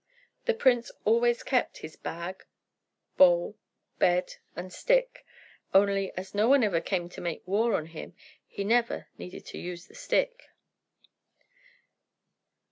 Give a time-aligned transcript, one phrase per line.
[0.45, 2.43] The prince always kept his bag,
[3.17, 3.55] bowl,
[3.99, 5.23] bed, and stick;
[5.75, 8.15] only, as no one ever came to make war on him,
[8.47, 10.49] he never needed to use the stick.